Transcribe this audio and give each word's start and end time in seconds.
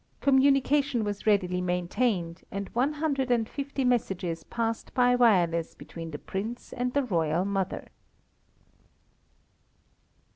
Communication 0.19 1.03
was 1.03 1.27
readily 1.27 1.61
maintained, 1.61 2.41
and 2.49 2.69
one 2.69 2.93
hundred 2.93 3.29
and 3.29 3.47
fifty 3.47 3.85
messages 3.85 4.43
passed 4.45 4.91
by 4.95 5.15
wireless 5.15 5.75
between 5.75 6.09
the 6.09 6.17
prince 6.17 6.73
and 6.73 6.95
the 6.95 7.03
royal 7.03 7.45
mother. 7.45 7.87